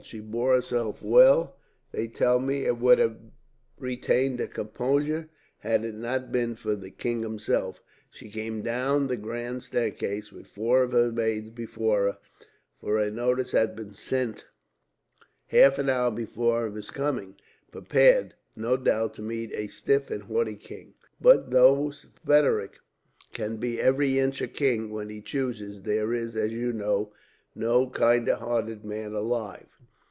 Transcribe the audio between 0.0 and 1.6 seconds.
She bore herself well,